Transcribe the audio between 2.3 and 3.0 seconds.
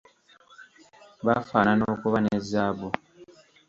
zaabu.